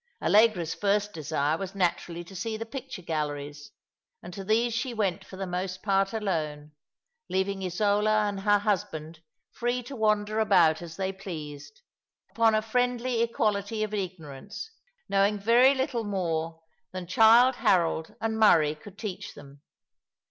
[0.19, 3.69] Allegra's first desire was naturally to see the picture galleries,
[4.23, 6.71] and to these Bhe went for the most part alone,
[7.29, 11.83] leaving Isola and her husband free to wander about as they pleased,
[12.31, 14.71] upon a friendly equality of ignorance,
[15.07, 19.61] knowing very little more than Childe Harold and Murray could teach them.